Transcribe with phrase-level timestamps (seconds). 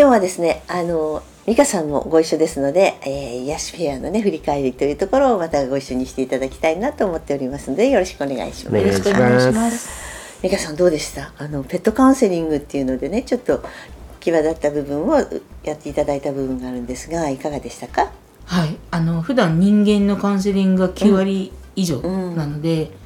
[0.00, 8.76] 今日はですねあの美香さんもご一緒ですので、えー、癒しフェアのね振り返りというところをまたご一緒にしていただきたいなと思っておりますのでよろしくお願いします。
[8.78, 9.90] よろしくお願いします。
[10.42, 11.34] 美香さんどうでした？
[11.36, 13.62] あのペットカウンセリングっていうのでねちょっと
[14.20, 15.18] 際立った部分を
[15.64, 18.10] やっていただいた部分があるんですがいかがでしたか？
[18.46, 18.78] はい。
[18.90, 22.80] あの普段人間のカウンセリングが9割以上なので、うん。
[22.80, 22.99] うん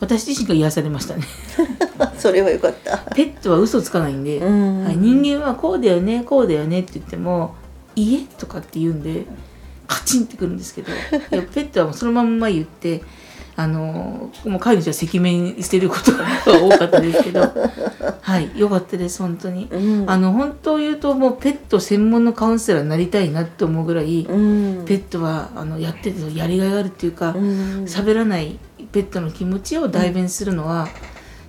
[0.00, 1.24] 私自身が癒されましたね。
[2.18, 2.98] それはよかった。
[3.14, 4.84] ペットは嘘つかないんで、ん。
[4.84, 7.54] はい、人間はこうだよねこうだよねって言っても
[7.94, 9.26] 「家」とかって言うんで
[9.86, 10.88] カチンってくるんですけど
[11.52, 13.02] ペットはもうそのまんま言って
[13.56, 17.40] あのもう飼い主は赤面してることが多かったですけど
[18.22, 24.34] はい良かったです本当に、うん、あの本当を言うともうペット専門のカウンセラーになりたいなって思うぐらい、う
[24.82, 27.32] ん、ペットはあのやっててやりがいがあるっていうか
[27.84, 28.58] 喋、うん、らない
[28.92, 30.88] ペットの気持ちを代弁するのは、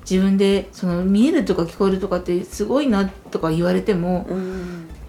[0.10, 4.28] 自分でその見えるとか聞こえるとかってすごいなとか言われても、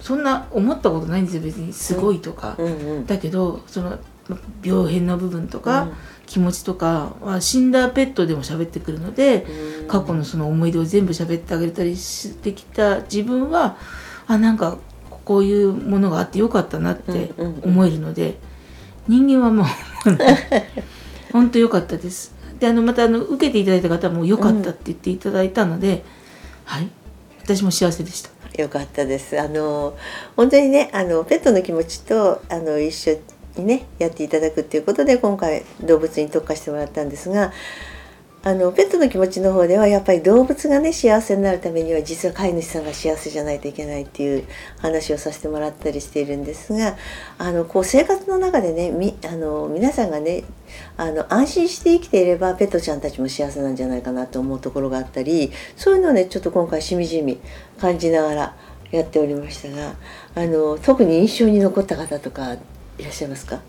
[0.01, 1.73] そんな思ったことないんですよ別に。
[1.73, 2.57] すごいとか、
[3.07, 3.99] だけどその
[4.63, 5.89] 病変の部分とか、
[6.27, 9.47] 気持ちとかは死んだペットでも喋ってくるので、
[9.89, 13.77] 過去のその思い出を全部喋ってあげたりしてきた自分は
[14.27, 14.79] あなんか
[15.25, 17.33] こういうものがあってよかったなって
[17.63, 18.39] 思えるので、
[19.09, 19.67] 人間はもう
[21.33, 22.35] 本当良かったです。
[22.59, 26.03] であのまたあの受けていただいた方も良かったって言っていただいたので、うん、
[26.65, 26.89] はい
[27.43, 28.31] 私も幸せでした。
[28.61, 29.41] よかったです。
[29.41, 29.97] あの
[30.37, 33.19] 本当にねあのペットの気持ちとあの一緒
[33.57, 37.53] にねやっていただくっていうことで今回動物に特化してもらったんですが
[38.45, 44.45] あのペットの気持ちの方ではやっぱり動物がね幸せになるためには実は飼い主さんが幸せじゃないといけないっていう
[44.79, 46.97] 話をさせてもらったりしているんですが
[47.39, 50.43] あのこう生活の中でねみあの皆さんがね
[50.97, 57.39] あの安心して生きていればペットちゃんたちも幸せなんじゃないかなと思うところがあったりそういうのをねちょっと今回しみじみ
[57.81, 58.57] 感じながら
[58.91, 59.95] やっておりましたが
[60.35, 62.55] あの特に印象に残った方とか
[62.99, 63.61] いらっしゃいますか？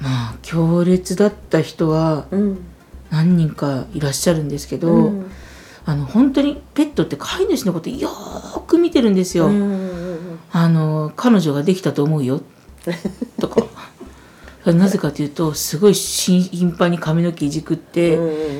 [0.00, 2.66] まあ強烈だった人は、うん
[3.12, 5.30] 何人かいらっしゃるんですけど、うん、
[5.84, 8.08] あの本当にペットって飼い主のことよ
[8.66, 9.50] く見てるんですよ。
[10.50, 12.40] あの彼女ができたと思うよ
[13.38, 13.66] とか。
[14.64, 18.16] なぜかというとすごい頻繁に髪の毛いじくって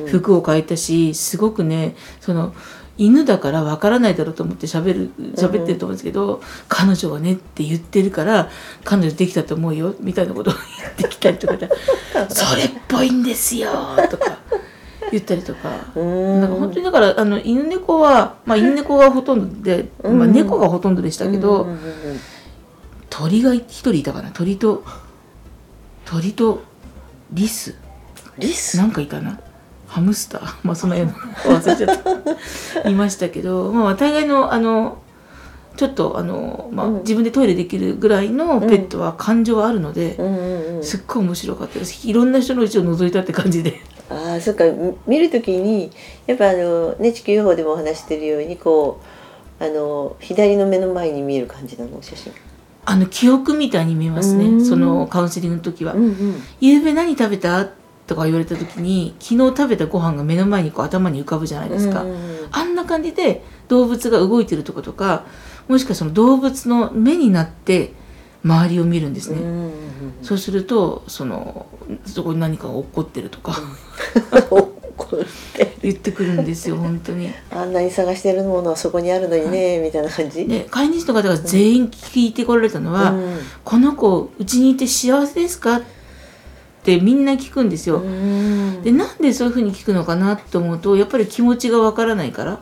[0.09, 2.55] 服を変えたしすごくねその
[2.99, 8.51] 犬だからわからないだろうと思って喋る喋ってると思うんですけど、うん、彼女はねって言ってるから
[8.85, 11.55] 彼女できたと思うよみたいなことを 言ってきたりとか
[12.29, 13.71] それっぽいんですよ
[14.11, 14.39] とか
[15.11, 15.69] 言ったりとか。
[15.69, 21.69] なんか本当にだからあの犬猫は、まあ、犬猫がほとんどで、まあ、猫がほとんどでしたけど、
[23.11, 24.31] 鳥が一人いたかな。
[24.31, 24.85] 鳥と
[26.05, 26.63] 鳥と
[27.31, 27.75] リス。
[28.39, 28.79] リス？
[28.79, 29.39] なんかいたな。
[29.93, 30.55] ハムスター？
[30.65, 31.13] まあその辺
[31.45, 32.89] 忘れちゃった。
[32.89, 34.99] いましたけど、まあ、大概のあの
[35.77, 40.17] ちょっとあの、まあ、うん、自分でトイレできるぐらいのペットは感情はあるので、
[40.83, 42.09] すっごい面白かったです。
[42.09, 43.81] いろんな人のうちを覗いたって感じで。
[44.09, 44.65] あそっか。
[45.07, 45.91] 見る時に
[46.27, 49.01] やっぱあの、ね、地球予報でもお話してるようにこ
[49.61, 52.01] うあの左の目の前に見える感じなの？
[52.01, 52.33] 写真。
[52.85, 54.65] あの記憶みたいに見えますね。
[54.65, 55.95] そのカウンセリングの時は。
[55.95, 57.69] うんうん、夕べ何食べた？
[58.13, 62.05] とか言われた時に昨日食べたご飯が目の前にこう頭に浮かぶじゃないですか、
[62.51, 65.25] あんな感じで動物が動いてるとことか
[65.67, 67.95] もしくはその動物の目になって
[68.45, 69.39] 周りを見るんですね、
[70.21, 71.67] そうするとその
[72.05, 73.57] そこに何かが起こってるとか、
[75.83, 77.31] 言ってくるんですよ本当に。
[77.51, 80.47] あんなに探してるものはそこにあるのにね、みたいな感じ。
[80.47, 86.02] で飼い主の方が全員聞いてこられたのは「うん、この子うちにいて幸せですか?」って
[87.01, 88.03] みんな聞くんですよ。
[88.83, 92.61] でなんでそういうふうに聞くのかなと思うとやっぱり気持ちがわからないから。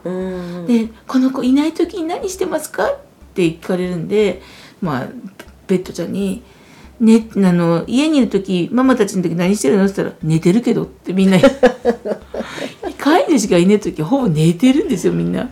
[0.66, 2.98] でこの子いない時に何してますかっ
[3.34, 4.42] て聞かれるんで
[4.82, 5.08] まあ
[5.66, 6.42] ベッドちゃんに
[7.00, 11.38] 「ね、あの家にいる時ママたちの時何してるのって言ったら「寝てるけど」ってみんな
[12.98, 15.48] 飼い主がいない時ほぼ寝てるんですよみんな。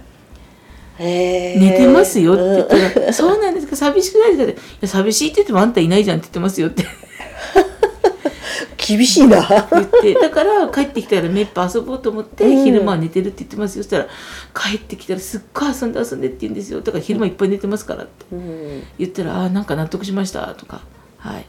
[0.99, 6.85] 寝てますよって言ったら「そうなんですか寂しくないですか?」って「寂しいって言ってもあんたいないじゃん」って言ってますよって
[8.78, 9.46] 厳しいな。
[9.72, 13.82] 言ってだから帰ってきたらめっぱ遊ぼうと思って、うん、昼間は寝てるって言ってますよ。
[13.82, 14.06] そしたら
[14.54, 16.80] 帰ってきたらすっごい遊んで遊んでって言うんですよ。
[16.80, 18.25] だから昼間いっぱい寝てますからって。
[18.98, 20.80] 言ったら「ああなんか納得しました」とか。
[21.19, 21.46] はい、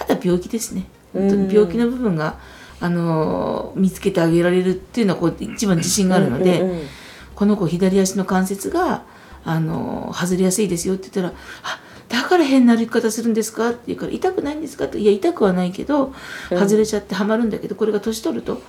[0.00, 0.86] あとは病気ですね。
[1.12, 1.52] 本当に。
[1.52, 2.38] 病気の部分が、
[2.80, 6.86] あの見つけてあげられるっていうのはこう一番自信があるので、うんうんうん、
[7.34, 9.02] この子左足の関節が、
[9.44, 16.12] あの外れやすいですよって言ったら「あだから変な歩き方するんですか?」って言うから「痛くないんですか?」って「いや痛くはないけど
[16.50, 18.60] 外れちゃってはまるんだけどこれが年取ると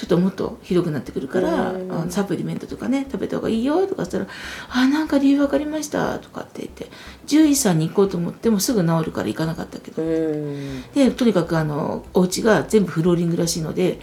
[0.00, 4.26] ちょっともっとひどくなってくるから、うん、サプリメントとかね食べた方がいいよとかしたら
[4.70, 6.90] 「あなんか理由分かりました」とかって言って
[7.26, 14.00] 獣医さんに行こうと思ってもすぐ治るから行かなかったけど、うん、でとにかくあのお家が全部フローリングらしいので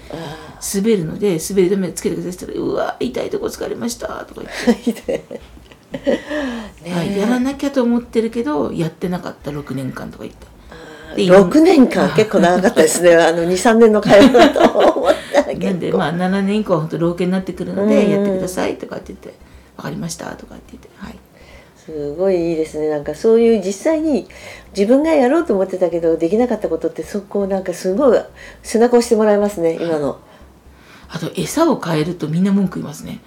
[0.76, 4.44] 滑るので滑り止めつけてくださいって言ったら「うわ痛いとこ疲れました」とか
[4.86, 5.42] 言って。
[6.92, 10.48] はい、やらなきゃと思ってるけどやってなかった6年間とか言って。
[11.16, 13.16] 6年間結構長かったですね。
[13.18, 19.34] あの23年の会話だと思ったらなんでまあ7年以降は本当老犬になってくるのでやってくださいとかって言って
[19.78, 21.16] 「分かりました」とかって言ってはい。
[21.84, 22.90] すごいいいですね。
[22.90, 24.28] なんかそういう実際に
[24.76, 28.20] 自分がやろうと思ってたけどできなかったことってそこなんかすごい
[28.62, 30.20] 背中を押してもらいますね今の。
[31.10, 33.22] あと餌を変えるとみんな文句言いますね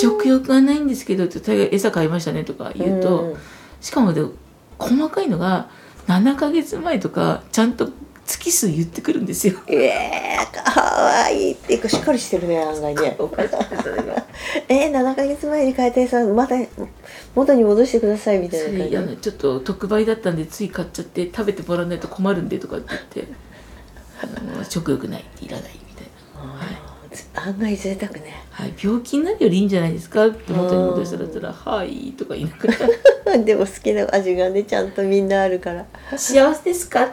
[0.00, 3.36] 食欲がないんですけどって餌買いましたねとか言うと
[3.80, 4.22] しかもで
[4.78, 5.68] 細かいのが
[6.06, 7.90] 7ヶ月前とかちゃんと
[8.28, 9.58] 月数言ってくるんですよ。
[9.66, 13.16] ええー、かわいいっていうかしっかりしてるね案外ね。
[14.68, 16.54] えー、7ヶ月前に変えてさまた
[17.34, 19.16] 元に戻してくださいみたいな感じ。
[19.16, 23.32] ちょっと特売だったんでつい買っちゃって食べてもらわないと困るんでとかって言って
[24.68, 26.06] 食欲ないいらないみたい
[26.36, 26.52] な。
[26.52, 26.87] はい
[27.34, 30.26] 案外贅沢ね、はい、病気になるよりいいんじゃないですか？
[30.26, 32.68] って元に戻したら「はい」とか言いなが
[33.26, 33.38] ら。
[33.44, 35.84] でも好きな味がねちゃんとみんなあるから。
[36.16, 37.04] 幸せですか？
[37.04, 37.08] っ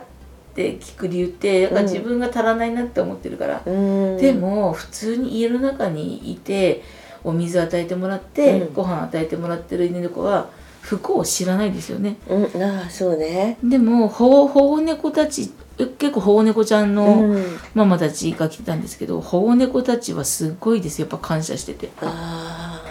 [0.56, 6.82] て聞く理由ってやっぱ自分が足らないなって思ってるから、うん、でも普通に家の中にいて
[7.26, 10.48] お水与えてもらって、うん、ご飯与えてもらってる犬猫は
[10.80, 12.16] 不幸を知らないですよね。
[12.30, 13.58] うん、ああそうね。
[13.62, 17.36] でも保護猫たち結構保護猫ちゃんの
[17.74, 21.02] ママたちが来てたんですけど、保護猫たちはすごいです。
[21.02, 21.90] やっぱ感謝してて。
[22.02, 22.82] あ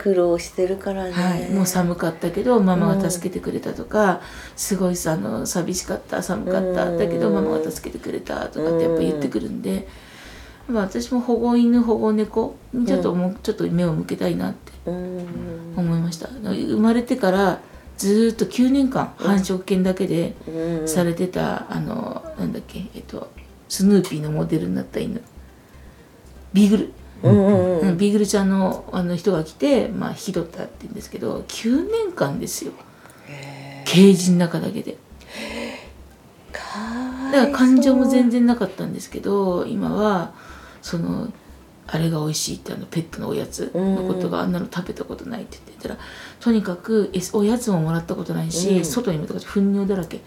[0.00, 4.18] 苦労してるからね、はい、もう寒かったけどママが助けてくれたとか、うん、
[4.56, 9.86] すごいあの寂しかった寒かっただけどママが助けてくれたとかってやっぱ言ってくるんで、
[10.68, 16.28] まあ、私も保護犬保護猫にちょっともうちょっと目を向けたいなって思いました。
[16.28, 17.60] 生まれてから
[18.00, 20.34] ずっと9年間繁殖犬だけで
[20.86, 23.30] されてた、あのなんだっけえっと
[23.68, 25.22] スヌーピーのモデルになった犬。
[26.54, 26.92] ビーグル、
[27.22, 32.72] うんうん、ビーグルちゃんのあの人が来て、まあ、引き取ったって言うんですけど9年間ですよ。
[33.84, 34.96] ケージの中だけで。
[36.52, 40.32] だから感情も全然なかったんですけど今は
[40.80, 41.30] その
[41.92, 45.98] あれが美味しいってあのペットのおやつのことがあんなの食べたことないって言ってたら
[46.38, 50.20] とにかくおやつももらったことないし、外にもとか糞尿だらけ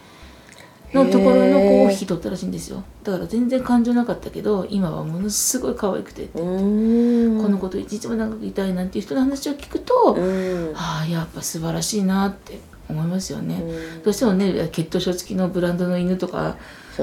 [0.93, 2.83] のところの子を引き取ったらしいんですよ。
[3.03, 10.17] だから全然感情なかったけど今はものすごい可愛くてってこの子と一日も長くいたいなんていう人の話を聞くと
[10.75, 13.63] ああやっぱ素晴らしいなって思いますよね。
[14.03, 16.57] どうしてもね血糖症付きのブランドの犬とか、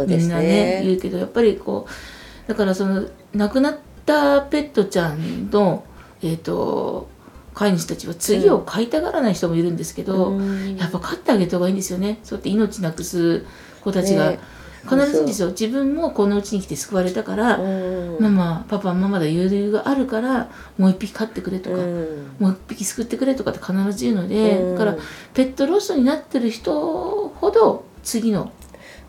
[0.07, 5.85] みんなね言うけどやっぱりこうだからその亡くなったペットちゃんの
[6.23, 7.09] えっ、ー、と
[7.55, 12.19] 飼い主たちは次を飼いたがらない人もいるんですけど、うん、やっぱ飼ってあげた方がいいんですよね。
[12.23, 13.45] そうやって命なくす
[13.83, 14.39] 子たちが、ね、
[14.85, 15.49] 必ずですよ。
[15.49, 24.97] 自分もこのうちに来て救われたから、うん、ママパパママだ言う理由があるからもう一匹飼ってくれとか、うん、もう一匹救ってくれとかって必ず言うので、だから
[25.35, 28.53] ペットロスになってる人ほど次の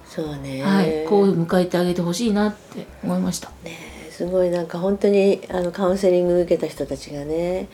[0.06, 3.50] そうね、はい、こう迎えてあげてほしいなって思いました。
[3.64, 3.91] ね
[4.22, 7.70] すごいなんか本当にあのカウンセリング受けた人たちがね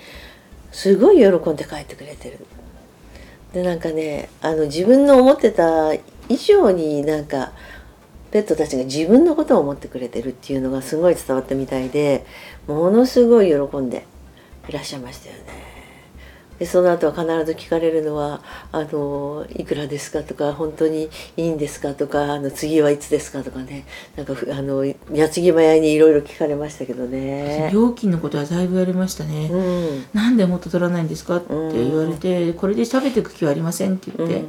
[0.72, 2.40] すごい喜んで帰ってくれてる。
[3.52, 7.52] でなんかねあの自分の思ってた以上になんか
[8.32, 12.26] ペットたちが自分のことを思ってくれてるっていうのがすごい伝わったみたいで
[12.66, 14.06] ものすごい喜んで
[14.70, 15.77] いらっしゃいましたよね。
[16.60, 23.86] でその後は必ず聞かれるのは「あのいくらですか?」とか「本当にいいんですか?」とか「あの次はいつですか?」とかね
[24.16, 24.84] なんかあの
[25.14, 31.38] 矢継ぎ早にいろいろ聞かれましたけどね料金のことはだいぶ言われましたね、うん、なんでもっと取らないんですか？
[31.38, 34.48] って言われて、うん、これで食べていく気はありませんって言って、うん、やっ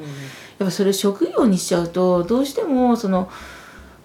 [0.61, 3.29] ぱそれ職業にしちゃうとどうしてもその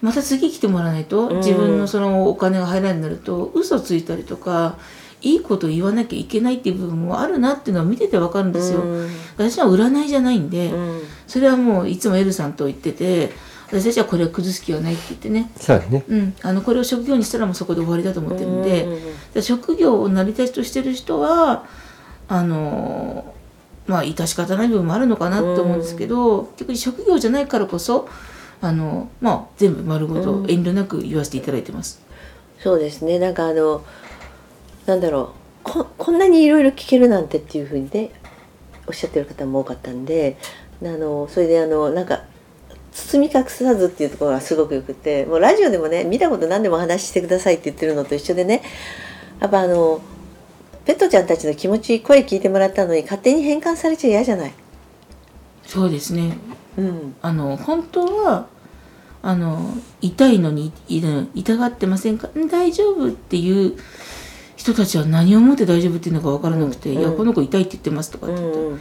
[0.02, 4.76] また次来てもらわないと自分のそのお金が入らないになると嘘ついたりとか
[5.24, 13.32] いいこと言わなきゃいけないっていう部分もあるなっていうのは見ててわかるんですよ、うん、私は占いじゃないんで、うん、それはもういつもエルさんと言ってて
[13.68, 15.50] 私たちはこれを崩す気はないって言ってね。
[15.56, 18.86] そうね、うん、あのこれを職業にしたらもうそこで終わりだと思ってるんで、
[19.36, 21.66] うん、職業を成り立ちとしてる人は
[22.28, 23.34] あの
[23.88, 28.08] まあ致し方ない部分もあるのかなと思うんですけど、結局職業じゃないからこそ
[28.62, 32.02] あのまあ全部丸ごと遠慮なく言わせていただいてます。
[32.60, 33.18] そうですね。
[33.18, 33.84] なんかあの
[34.86, 35.28] なんだろう。
[35.64, 38.12] ここんなにいろいろ聞けるなんてっていうふうにね
[38.86, 40.36] おっしゃってる方も多かったんで
[40.82, 42.24] あのそれであのなんか
[42.92, 48.62] 包み隠さずっていうところがすごくよくてもうラジオでもね見たこと何でも話してくださいって言ってるのと一緒でね
[49.40, 50.02] やっぱあの
[50.86, 54.54] ペットちゃんたちの気持ち声聞いてもらったのに勝手に変換されちゃ嫌じゃない？
[55.66, 56.38] そうですね、
[56.78, 58.48] うん、あの本当は
[59.22, 62.30] あの痛いのに痛がってませんか？
[62.52, 63.78] 大丈夫っていう
[64.64, 68.80] 人たちは何をもって大丈夫っていうのか分からなくて「うん、いやこの子痛いって言ってます」とかって言ったら「うん、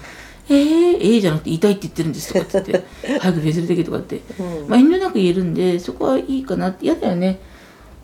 [0.48, 7.40] えー、えー、じゃなくて痛いって言ってるんです」とかって言って「早く別れてけ」とかって、うん、まあ遠慮なく言えるんでそこはいいかなって嫌だよね。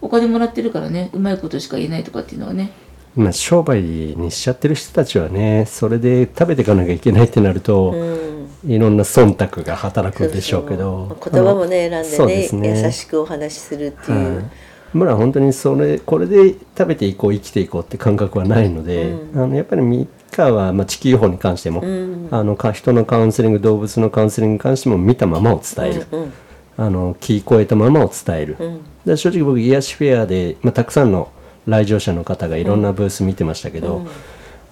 [0.00, 2.72] お金もらってるからねうまいことしか言えないとかっていうのはね。
[3.16, 11.18] まあ、商売にしちゃってる人たちはねそれで食べていかなきゃいけないってなると、うん、いろんな忖度が働くんでしょうけど。
[11.32, 14.18] 言葉もね選んでね、ね、優しくお話しするっていう。
[14.18, 14.50] うん
[14.92, 26.32] 村は本当にそれこれで食べていこう生きていこうって感覚はないので、うん、あのやっぱりミカは、まあ、地球法に関しても、うん、あの人のカウンセリング動物のカウンセリングに関しても見たままを伝える、うんうん、
[26.76, 28.56] あの聞こえたままを伝える、
[29.04, 31.30] で正直僕癒しフェアで、まあ、たくさんの
[31.66, 34.06] 来場者の方がいろんなブース見てましたけど、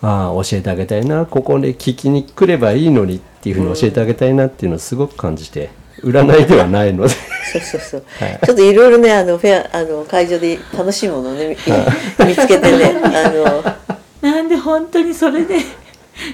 [0.00, 5.70] ああ教えてあげたいなここで聞きに来ればいいのにっていうふうに教えてあげたいなっていうのをすごく感じて。
[6.02, 7.14] 占いではないので。
[7.52, 11.56] そうそうそう、 はい、ちょっといろいろねあのフェアあの会場で楽しいものをね
[12.26, 13.76] 見つけてねあの。
[14.22, 15.58] なんで本当にそれで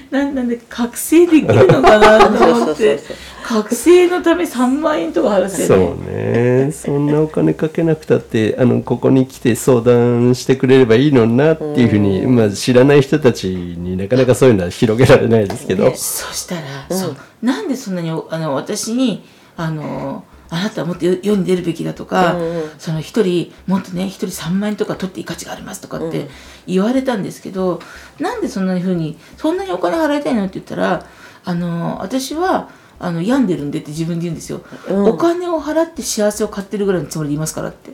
[0.09, 2.99] なんなんで覚醒できるのかなと思って。
[3.43, 5.77] 覚醒のため3万円とか払って、ね、そう
[6.09, 6.71] ね。
[6.71, 17.17] そんなお金かけなくたってあのここに来て相談してくれればいいのになっていうふうに、ん、まあ、知らない人たちになかなかそういうのは広げられないですけど、そしたら、うん、そう。
[17.41, 26.27] なんでそんなにあの私にあのあなたはもっと世に出るべきだとか、うんうん、その一人もっとね一人3万円とか取っていい価値がありますとかって
[26.67, 27.81] 言われたんですけど、
[28.19, 31.05] うん、なんでそんなふうにそんなにお金払いたいのって言ったら
[31.45, 32.69] あの私は
[32.99, 37.91] あの病んでるんでって自分で言うんですよ、うん、お金を払って幸せを買ってるぐらいのつもりでいますからって。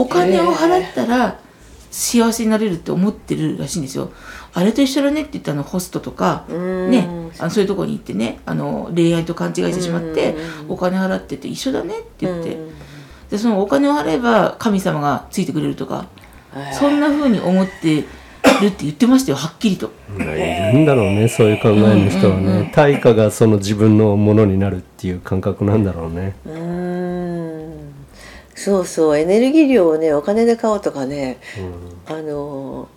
[0.00, 1.38] お金を払ったら
[1.90, 4.12] 幸せになれるって思ってるらしいんですよ
[4.52, 10.34] あれと一緒だねって言ったのホストとか、ね、あのそういうとこに行ってねあの恋愛と勘違いしてしまって
[10.68, 12.56] お金払ってて一緒だねって言って。
[13.30, 16.06] でそのお金を払えば神様がついてくれるとか
[16.78, 18.04] そんなふうに思って
[18.60, 19.92] るって言ってましたよはっきりと。
[20.18, 26.34] いるんだろうねそういう考えの人はね、対価がその自分のものになるっていう感覚なんだろうね。
[26.44, 27.94] うん。
[28.54, 31.38] そうそうエネルギー量をねお金で買おうとかね、
[32.08, 32.88] うん、あの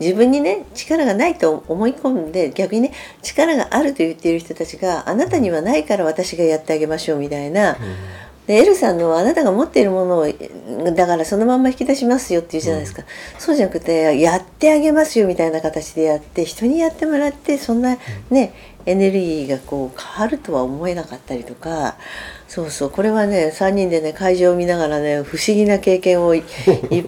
[0.00, 7.78] 自分にね力がないと思い込んで逆にね力があると言っている人たちがあなたにはないから私がやってあげましょうみたいな、うん、
[8.46, 10.26] でエルさんのあなたが持っているものを
[10.94, 17.96] だからそのまんま引き出しますよって言うじゃないですか、うん、そうじゃなくてやってあげますよみたいな形でやって人にやってもらってそんな
[18.30, 18.52] ね、
[18.86, 21.96] エネルギーがこう変わるとは思えなかったりとか
[22.48, 26.42] そうそうこれはね3人でね会場を見ながらね不思議な経験を いっ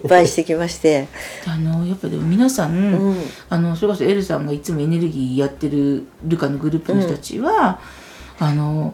[0.07, 1.07] ぱいしてきまして。
[1.45, 3.17] あのやっぱでも皆さん、うん、
[3.49, 7.79] あのそれこそエルさんがいつもエネルギーやってるルカのグループの人たちは、
[8.39, 8.93] うん、あの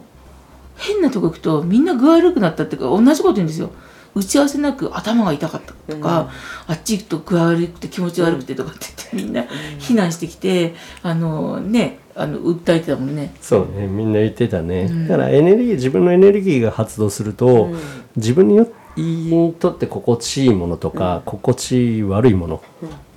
[0.76, 3.70] 変なとこ行くとみんな具悪くなったっていうか同じこと言うんですよ。
[4.14, 6.20] 打ち合わせなく頭が痛かったとか、
[6.68, 9.42] うん、あっち行くと具悪くて気持ち悪くてとかって言ってみんな
[9.80, 13.34] 避難してきて、あのねあの訴えてたもんね。
[13.40, 17.78] そうねみんな言ってたね、うん、だからエネルギー自分のエネルギーが発動すると、うん、
[18.16, 22.62] 自分によにとって心地いいものとか、うん、心地悪いもの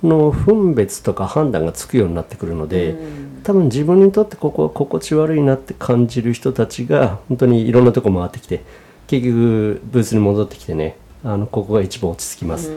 [0.02, 2.96] の分別とか判断がつくようになってくるので、
[3.44, 8.64] 多分自分にとってここ心地悪いなって感じる人たちが本当にいろんなとこ回ってきて
[9.06, 12.68] 結局ブースに戻ってきてねあのここが一番落ち着きます。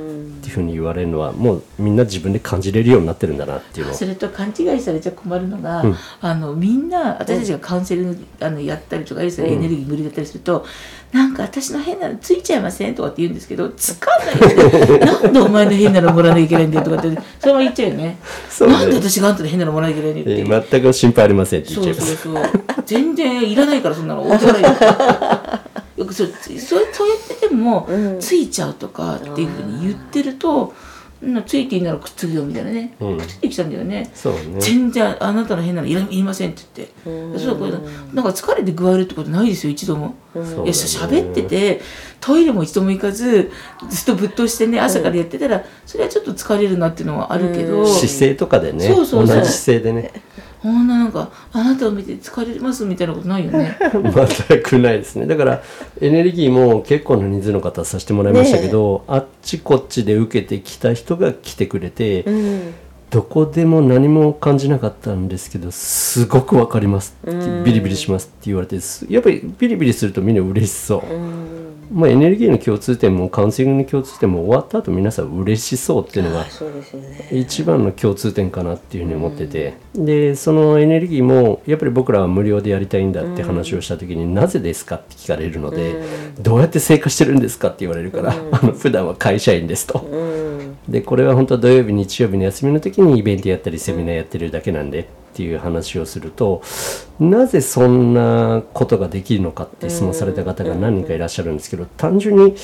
[0.41, 10.65] っていうふうに言われるのはもうみんな自分で感じれるようになってるんだなっていうのそれと勘違いされちゃ困るのが、うん、あのみんな私たちがカウンセリングあのやったりとかエネルギー無理だったりすると、
[11.13, 18.03] うん、なんか私の変なのついちゃいませんとかって言うんですけどつかないで なんでお前の変なのもらわなきゃいけないんだよとかってそれも言っちゃうよね。
[18.03, 18.17] ね。
[18.59, 22.15] なんで私があんたの変なのもらわなきゃいけないんだよって、えー、全く心配ありませんって言っちゃいます。
[22.15, 22.83] そうそうそう。
[22.85, 24.23] 全然いらないからそんなの
[26.01, 27.87] お互いよくそそうそうやってても、
[28.19, 30.73] ついちゃうとかっていうふうに言ってると、
[31.45, 34.09] ついていいならくっつくよみたいなね、うん、くっついてきたんだよね。
[34.15, 34.59] そうね。
[34.59, 37.39] 全然あなたの変なのいらいりませんって言って。
[37.39, 40.15] そうこれなんか疲れて具合悪いってことないですよ一度も、
[40.63, 41.81] いやしゃべってて
[42.19, 43.51] トイレも一度も行かず
[43.89, 48.87] ずっとぶっ通してね朝からやってたら、それはちょっと疲れるなっていうのはあるけど、姿勢とかでね。
[48.87, 49.37] そうそうそう。
[49.37, 50.11] 同じ姿勢でね
[50.61, 53.77] こんななんかあなたを見て疲れますみたいなことないよね。
[53.91, 55.25] 全くないですね。
[55.25, 55.63] だから
[55.99, 62.73] エネルギーも結構な人数の方させてもらいましたけど、ね、あっちこっちで受けてきた人が来てくれて、うん、
[63.09, 67.17] どこでも何も感じなかったんですけどすごく分かります
[67.65, 68.77] ビリビリしますって言われて
[69.09, 71.01] やっぱりビリビリするとみんな嬉しそう、
[71.91, 76.45] まあ、エネルギーの共通点もカウンセリングの共通点も終わった後皆さん嬉しそうっていうのが
[77.31, 86.01] 一番の共通点かなっていうふうに思ってて、でそのエネルギーもやっぱり僕らは無料でやりたいんだって話をした時に、なぜですかって聞かれるので、
[86.39, 90.05] どうやって生活してるんですかって言われるから、 あの普段は会社員ですと。
[90.87, 96.61] でこれは本当は土曜日日曜日の休みの時にイベントやったりセミナーやってるだけなんでっていう話をすると
[97.19, 102.55] なぜそんなことができるのかって質問された方が何人かいらっしゃるんですけど単純に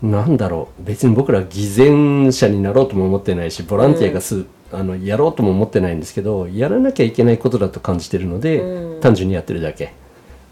[0.00, 9.92] 何だろう別に僕ら偽善者になろうとも思ってないしボランティアがす、あのやろうとも思ってないんですけどやらなきゃいけないことだと感じてるので単純にやってるだけ。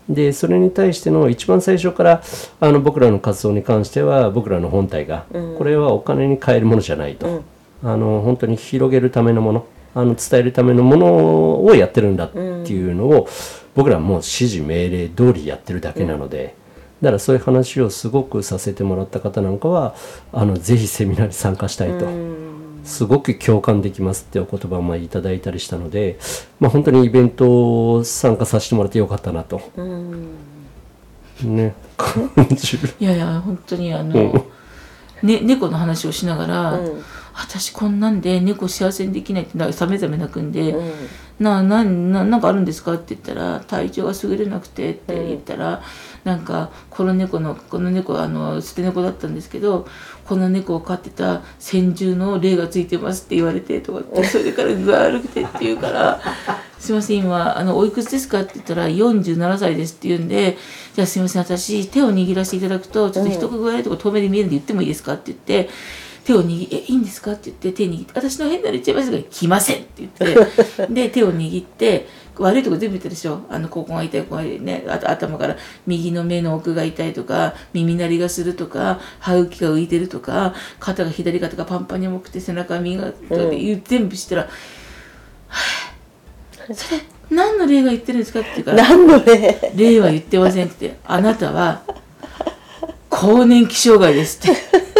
[0.08, 2.22] でそれに対しての一番最初から
[2.58, 5.26] あの僕らの活動に関しては僕らの本体が、
[5.58, 7.44] これはお金に換えるものじゃないと、
[7.84, 13.28] あの本当に広げるためのものあの伝えるためのものをやってるんだっていうのを、
[13.74, 16.54] 僕らもう指示命令通りやってるだけなので、
[17.00, 19.94] だからそういう話をすごくさせてもらった方なんかは
[20.32, 22.06] あのぜひセミナーに参加したいと。
[22.84, 26.18] すごく共感できますってお言葉もいただいたりしたので、
[26.58, 29.60] まあ、本当にイベント参加させてもらってよかったなと、
[31.44, 31.74] ね。
[31.96, 32.88] 感じる。
[32.98, 34.44] いやいや本当にあの、
[35.22, 37.02] ね、猫の話をしながら、うん
[37.34, 40.90] 私こんなんで猫幸せにできないってさめざめ泣くんで、うん、
[41.40, 42.94] ななななんかあるんですか？
[42.94, 45.76] って言ったら体調が優れなくてって言ったら、
[46.24, 49.86] うん、なんかこの猫のこの猫あの捨て猫だったんですけど
[50.24, 56.20] この猫を飼ってた先住の霊がついてますって言われてとかってそれから具合悪くてって言うから
[56.78, 60.56] 「すいません今あのおいくつですか?」って言ったら「47歳です」って言うんで
[60.94, 65.70] 「じゃあすいません私手を握らせていただくとちょっと人が具合とこ透明で見えるんで言ってもいいですか?」って言って。
[66.24, 72.06] 手を握って「えいいんですか?」って言って手握って「私の変なの言っちゃいますが来ません」って言って で手を握って
[72.38, 73.40] 悪いとこ全部言ったでしょ？
[73.50, 75.56] あのここが痛いここがねあと頭から
[75.86, 84.42] 右の目の奥が痛いとか耳鳴りがするとか歯茎が浮いてるとか肩が左肩がパンパンに重くて背中が右がとかで全部したら
[85.48, 85.58] 「は
[86.70, 89.72] あ、それ何の例が言ってるんですか?」って言うから「何の例？
[89.76, 91.82] 例は言ってません」って言って「あなたは
[93.10, 94.91] 更年期障害です」って。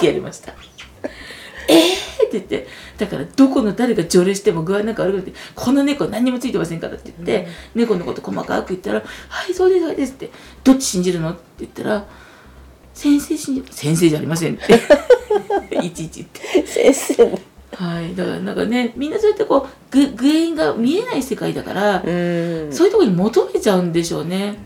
[0.00, 0.54] ってやりました。
[1.68, 10.30] えーって言ってだからどこの誰が除霊しても具合なんか悪くてこの猫何にもついてませんからって言って、うん、猫のこと細かく言ったら「はいそうですそうです」って
[10.62, 12.06] 「どっち信じるの?」って言ったら
[12.94, 14.80] 「先生信じる先生じゃありません」って。
[15.82, 16.66] いちいち言って。
[16.66, 24.56] 先生はいだからなんかねみんなそうやってこう具原因が見えない世界だから、うん、そういうところに求めちゃうんでしょうね。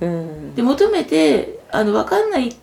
[0.00, 2.54] うん、で求めてあの分かんない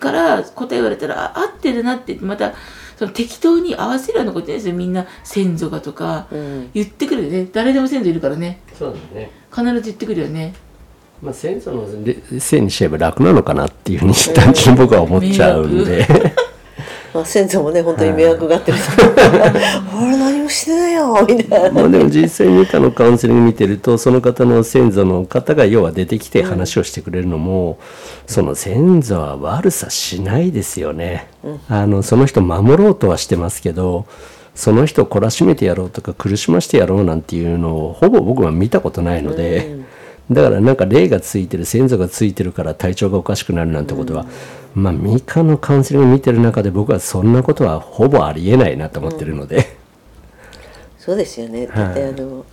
[0.00, 2.54] から答え言われたら合ってるなってまた
[2.96, 4.74] その適当に合わせるようなことですよ。
[4.74, 6.26] みんな先祖がとか
[6.74, 8.60] 言ってくるよね、うん、誰でも先祖いるからね。
[8.76, 9.30] そうだね。
[9.50, 10.54] 必ず言ってくるよね。
[11.22, 11.86] まあ先祖の
[12.40, 16.06] せいにしちゃえば楽なのかなっていうふうに単純に僕は思っちゃうんで。
[17.12, 18.78] まあ、先祖もね本当に迷惑がってる
[19.92, 27.76] 俺 何もしてよみたいな、まあでも実際に他のカウンセリング見てるとその方の先祖の方が要は出てきて話をしてくれるのも、うん、
[28.26, 34.06] その先祖は悪さしないですよね、うん、あのその人守ろうとはしてますけど
[34.54, 39.86] その人を懲らしめてやろうとか苦しましてやろうなんていうのをほぼ僕は見たことないので、うん。
[40.30, 44.26] だからなんか霊がついてる先祖がついてるから体調がおかしくなるなんてことは、
[44.76, 49.64] うん、まあミカのカウンセリングを見てる中で僕はそんなことはほぼありえないなと思ってるので、うん、
[51.10, 51.66] そうですよね。
[51.66, 52.44] だってあの、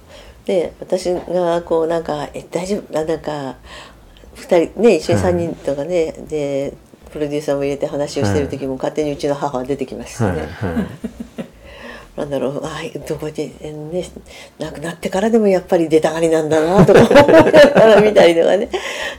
[0.46, 2.92] で私がこうなんか「え大丈夫？
[2.92, 3.56] なんか
[4.36, 6.74] 2人ね一緒に3人とかね、うん、で
[7.12, 10.40] プロデューサーも入れて話をしてる時も勝手にうちの母は出てきましたね。
[10.40, 10.74] はい。
[10.74, 11.27] はい
[12.18, 14.04] なんだろうあどこで、ね、
[14.58, 18.70] 亡くなってからでもやっぱり出たがりなんだなとか思いながら見たりとかね。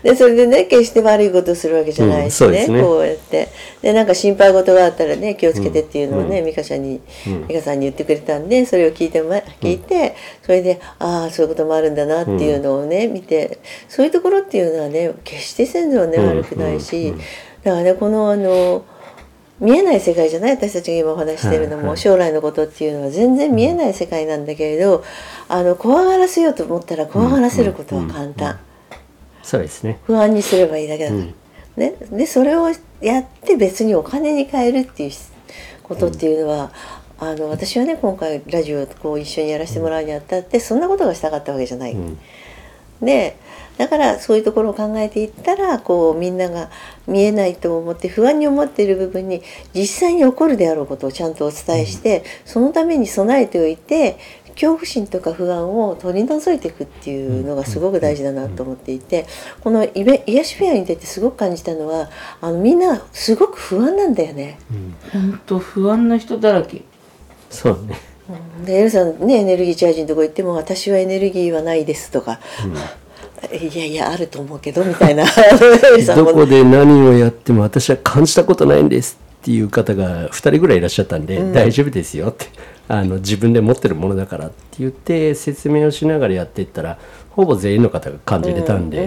[0.02, 2.82] でそれでね決して悪いことをするわけじゃないしね,、うんね。
[2.82, 3.48] こうやって。
[3.82, 7.46] でなんか心配事があったらね気をつけてっていうのをね、うん美香ちゃんにうん。
[7.46, 16.28] 美香さんに言ってくれたんでそれを聞いて、ま、聞いてそれでああそういうこともあるんだなっていうのをね見てそういうところっていうのはね決して先祖はねうん。
[16.30, 17.14] 悪くないし、
[17.62, 18.84] だからねこのあの
[19.60, 20.52] 見えない世界じゃない？
[20.52, 25.04] 私たちが今お話ししてるのも、将来のことっていうのは全然見えない世界なんだけれど、
[25.48, 28.58] あの怖がらせようと思ったら怖がらせることは簡単、
[29.42, 29.98] そうですね。
[30.04, 31.34] 不安にすればいいだけだから、うん。
[31.76, 32.68] ね、でそれを
[33.00, 35.12] やって別にお金に換えるっていう
[35.82, 36.72] ことっていうのは、
[37.18, 41.96] あの私はね今回ラジオをこう一緒にやらせてもらうにあたってそんなことがしたかったわけじゃない。
[43.00, 43.36] うんで
[43.78, 46.68] だからそういうところを考えていったらこうみんなが
[47.06, 49.40] 見えないと思って不安に思っている部分に
[49.72, 54.18] 実際に起こるであろうことをちゃんとお伝えして、そのために備えておいて
[54.54, 59.26] 恐怖心とか不安を取り除いていくっていうのがすごく大事だなと思っていて
[59.60, 64.58] このイベ癒しフェアに出てすごく感じたのはあのみんなすごく不安なんだよね。
[65.12, 66.82] 本当不安な人だらけ。
[67.48, 68.17] そうね
[68.64, 72.40] でエルさんねエネルギーチャージのとこ行っても「私はエネルギーはないです」とか
[73.52, 75.24] 「いやいやあると思うけど」みたいな。
[76.14, 82.46] どこで何をやっても私は感じたことないんですっていう方が2人ぐらいいらっしゃったんで、大丈夫ですよって。
[82.88, 86.98] あの自分で持ってるものだからって言って説明をしながらやっていったら
[87.30, 89.06] ほぼ全員の方が感じれたんで,、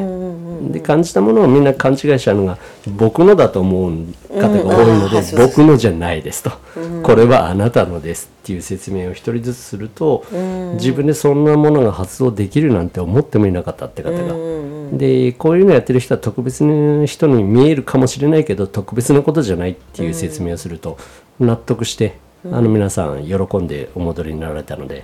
[0.71, 3.91] で感じたものをみんな勘違いしたのが僕のだと思う
[4.29, 6.51] 方が多いので、僕のじゃないですと、
[7.03, 10.25] これはあなたのですっていう説明を一人ずつすると、
[10.75, 14.33] 自分でそんなものが発動できるなんて思ってもいなかったって方が。
[14.91, 20.97] でこういうのやってる人は特別な人に見えるかもしれないけど特別なことじゃないっていう説明をすると
[21.39, 25.03] 納得して、あの皆さん喜んでお戻りになられたので、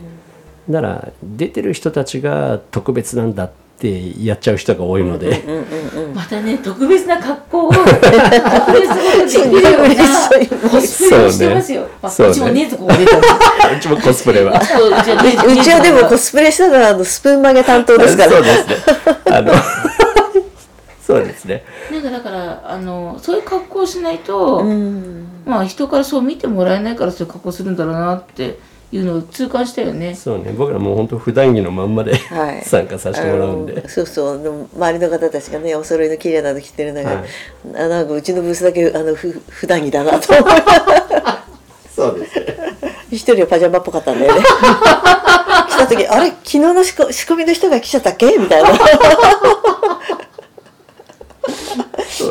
[0.69, 5.43] だから出てる人たちが特別なんだってやっちゃう人が多いので、
[6.13, 13.21] またね特別な格好を 特別なことできるようなコスプレをしてますよ、まあそうねうちもねずこが出たう
[13.79, 14.59] ちもコスプレは。
[14.63, 18.75] そううちはでもコスプレしたのはあのスプーン曲げ担当ですからそうですね。
[19.25, 19.53] あの
[21.05, 21.63] そうですね。
[21.91, 28.57] なんかだからあのそういう格好をしないと、うんまあ人からそう見てもらえないからそういう格好するんだろうなって
[28.91, 30.15] いうのを痛感したよね。
[30.15, 30.53] そうね。
[30.57, 32.61] 僕らもう本当普段着のまんまで、はい。
[32.63, 33.87] 参加させてもらうんで。
[33.89, 34.41] そうそう。
[34.41, 37.25] でも周りの方たちがねお揃いの綺麗なの着てる中、はい。
[37.75, 40.33] あなんかうちのブースだけあのふ普段着だなと。
[41.93, 42.45] そうですね。
[43.11, 44.41] 一人はパジャマっぽかったんだよね。
[45.69, 46.29] 来た時あれ？
[46.29, 48.37] 昨日の仕込仕込みの人が来ちゃったっけ？
[48.37, 48.69] みたいな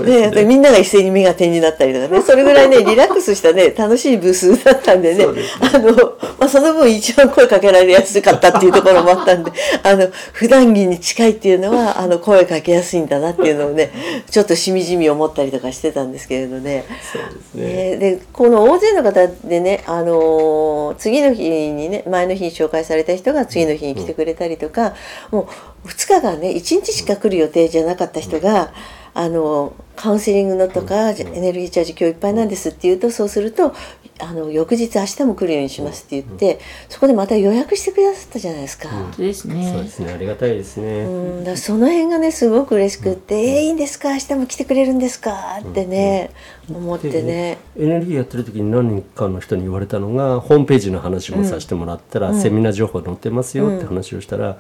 [0.06, 2.22] ですね、でみんなが一斉に目が点になったりとかね。
[2.26, 5.24] それぐらいねリラックスしたね楽しいブースだったんでね。
[5.24, 5.92] そうですあの、
[6.38, 13.90] まあ、その分一番声かけられやすかったっていうところもあったんで あの普段着に近いっていうのはあの声かけやすいんだなっていうのをね
[14.30, 16.84] ちょっとしみじみ思ったりとかしてたんですけれどね。
[17.12, 17.66] そうですね。
[17.66, 24.94] ね、でこの大勢の方でね、あのー次の日にね前の日に紹介された人が次の日に来てくれたりとか、
[25.30, 25.48] も
[25.84, 28.72] う2日間ね1日しか来る予定じゃなかった人が、
[29.18, 33.74] あのカウンセリングのとか、エネルギーチャージ今日いっぱいなんですって言うとそうすると
[34.18, 38.88] あの翌日明日も来るようにしますって言って、そこでまた予約してくださったじゃないですか。
[38.88, 40.12] 本当ですそうねですね。
[40.12, 41.04] ありがたいですね。
[41.04, 41.08] う
[41.40, 44.12] ん、だその辺がねすごく嬉しくって「えーいいんですか？
[44.12, 46.30] 明日も来てくれるんですか?」ってね、
[46.72, 47.58] 思ってね。
[47.78, 54.58] エネルギーやってる時に何人かの人に言われたのがホームページの話もさせてもらったら、セミナー情報載ってますよって話をしたら、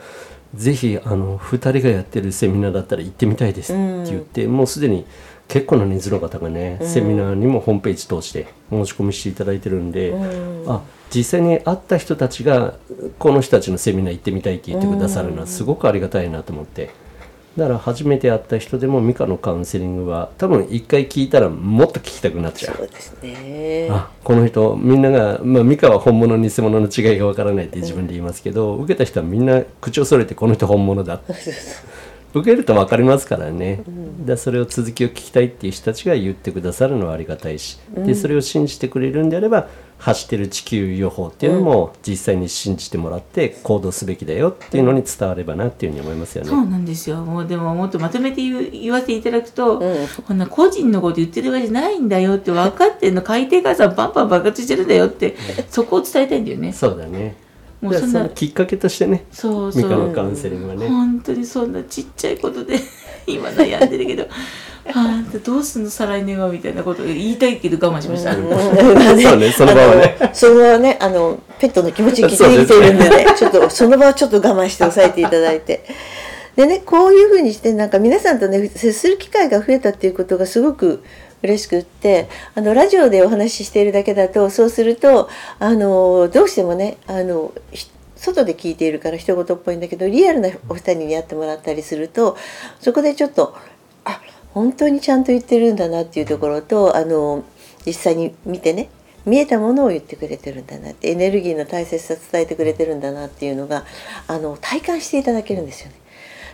[0.54, 5.04] ぜひあの2人がやってるセミナーだったら行ってみたいですって言って、もうすでに
[5.48, 10.14] 結構な人数の方がね、セミナーにもホームページ通して申し込みしていただいてるんで、
[10.66, 10.82] あ
[11.14, 12.74] 実際に会った人たちが
[13.18, 16.90] この人たちのセミナー行ってみたいって言ってくださるのはすごくありがたいなと思って。
[17.56, 22.76] だから初めて会った人でもミカのカウンセリングは多分一回聞いたらもっと聞きたくなっちゃう。
[22.76, 23.88] そうですね。
[23.90, 31.18] あこの人みんなが、まあ、ミカは本物偽物の違いがわからないって自分で言いますけど、受けた人はみんな口を揃えてこの人本物だ
[32.36, 33.82] 受けると分かりますからね、
[34.24, 39.68] でそれを続きを聞きたいっていう人たちが言ってくださるのはありがたいし、でそれを信じてくれるんであれば
[39.98, 46.50] 走ってる地球予報っていうのも実際に信じてもらって行動すべきだよっていうのに伝わればなっていうふうに思いますよね。
[46.50, 47.24] そうなんですよ。
[47.24, 49.82] もうでももっとまとめて言わせていただくと、
[50.26, 55.34] こんな個人のこと言ってるわけじゃないんだよって分かってんの海底火山バンバン爆発してるんだよって、
[55.70, 56.74] そこを伝えたいんだよね。
[56.74, 57.45] そうだね
[57.80, 59.82] もうそんなきっかけとしてねそうそう。
[59.82, 62.78] ミカのカウンセリングはね、本当にそんなちっちゃいことで
[63.26, 64.26] 今悩んでるけど
[64.94, 70.16] ああんたどうすんの再来年はみたいなこと言いたいけど我慢しました、そうねその場はね。
[70.32, 73.26] その場はねあのペットの気持ち聞いてきているんでね。
[73.36, 75.84] ちょっとその場はちょっと我慢して抑えていただいて。
[76.56, 81.02] でねこういうふうにしてなんか皆さんとね接する機会が増えたっていうことがすごく
[81.46, 85.28] 嬉しくってあのラジオでお話ししているだけだとそうすると
[85.58, 87.52] あのどうしてもねあの
[88.16, 92.36] 外で聞いているから一言っぽいんだけどリアルなお二人に会ってもらったりすると
[92.80, 93.56] そこでちょっと
[94.04, 94.20] あ
[94.52, 97.44] 本当にちゃんと言ってるんだなっていうところとあの
[97.84, 98.88] 実際に見てね
[99.26, 103.84] 見えたものを言ってくれてるんだなってエネルギーの大切さ伝えてくれてるんだなっていうのが
[104.28, 105.96] あの体感していただけるんですよね。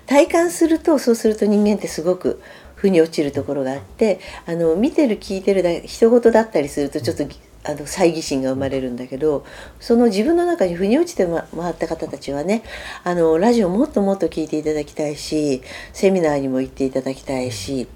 [0.06, 2.42] 体感するとそうすると人間ってすごく
[2.82, 7.24] 腑に落ちるところがあってあの見てる聞いてるだ人事だったりするとちょっと
[7.64, 9.46] あの猜疑心が生まれるんだけど
[9.78, 12.64] その自分の中に腑に落ちて回った方たちはね
[13.04, 17.86] あのラジオもっともっと聞いていただきたいしセミナーにも行っていただきたいし、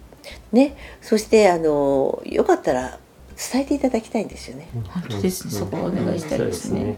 [0.53, 3.01] ね、そしてあのよかったら
[3.53, 4.69] 伝えていただきたいんですよね。
[4.73, 6.97] 本当ですね、そこはお願いしたいですね。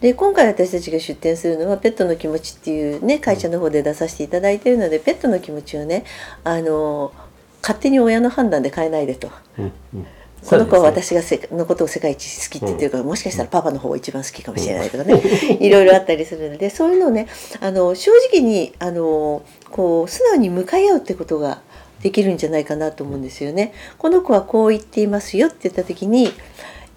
[0.00, 6.04] で今回私たちが出展するのは「ペットの気持ち」っていうね会社の方で出させていただいているのでペットの気持ちをね
[6.42, 7.12] あの
[7.60, 9.28] 勝手に親の判断で変えないでと。
[9.58, 10.06] うんうん
[10.48, 15.20] この子は私がせのことを世界一好きって言ってるから、もしかしたらパパの方が一番好きかもしれないとかね、
[15.60, 17.26] いろいろあったりするのでそういうのをね
[17.60, 21.60] あの正直にあのこう素直に向かい合うってことが
[22.02, 23.74] できるんじゃないかなと思うんですよね。
[23.98, 26.32] この子はこう言っていますよって言った時に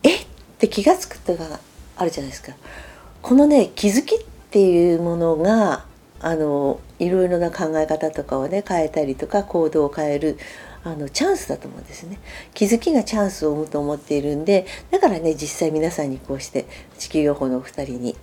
[0.03, 0.25] えっ
[0.57, 1.59] て気が付くことが
[1.97, 2.53] あるじゃないですか。
[3.23, 4.19] このね気づきっ
[4.51, 5.85] ていうものが
[6.19, 10.37] あのいろいろな考え方とかをね変えたりとか行動を変える
[10.83, 12.19] あのチャンスだと思うんですね。
[12.53, 16.65] 気づきがチャンスを生むと思っているんでだからね実際皆さんにこうして
[16.99, 18.17] 地球予報のお二人に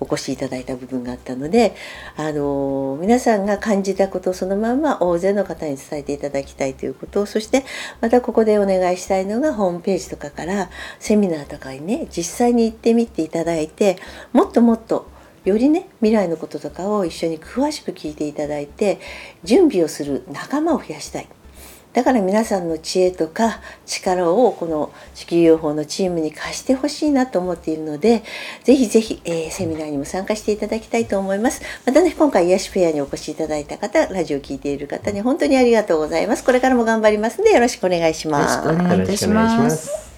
[0.00, 1.74] お越しいただいた部分があったので、
[2.16, 7.64] あの皆さんが感じたことをそのまま大勢の方に伝えていただきたいということをそして
[8.00, 13.98] またここでお願いしたいのがホームページとかからセミナーとかにね実際に行ってみていただいて
[14.32, 15.10] もっともっと
[15.44, 19.00] よりね未来のこととかを一緒に詳しく聞いていただいて
[19.44, 21.28] 準備をする仲間を増やしたい。
[21.92, 28.22] だから皆さんの知恵とか力をこの地球予報のチームに貸してほしいなと思っているので
[28.64, 31.62] ぜひぜひ、えー、セミナーにも参加していただきたいと思います。
[31.84, 36.44] またね今回癒しフェアにお越しいただいた方ラジオを聞いている方に本当にありがとうございます。
[36.44, 38.66] これからも頑張りますのでよろしくお願いします。
[38.66, 40.11] よろしくお願いいたします。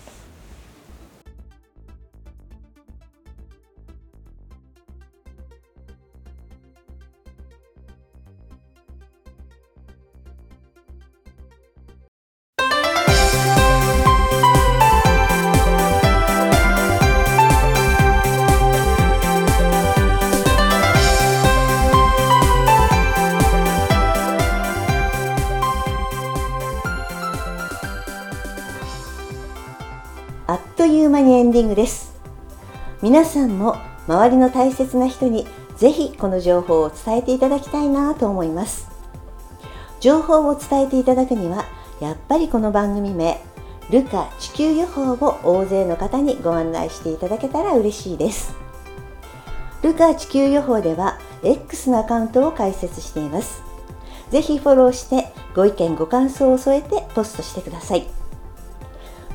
[31.74, 32.14] です。
[33.02, 38.88] 皆さんも周りの大切な人にぜひこの情報を伝えていただきたいなと思います。
[40.00, 41.64] 情報を伝えていただくには
[42.00, 43.40] やっぱりこの番組名
[43.90, 48.54] ルカ地球予報を大勢の方にご案内していただけたら嬉しいです。
[49.82, 53.62] ルカ地球予報では X のアカウントを開設しています。
[54.30, 58.13] ぜひフォローしてご意見ご感想を添えてポストしてください。